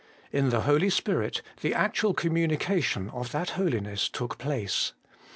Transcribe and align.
In 0.31 0.49
the 0.49 0.61
Holy 0.61 0.89
Spirit 0.89 1.43
the 1.61 1.75
actual 1.75 2.15
communication 2.15 3.11
of 3.11 3.31
that 3.33 3.51
holi 3.51 3.81
ness 3.81 4.09
took 4.09 4.39
place. 4.39 4.93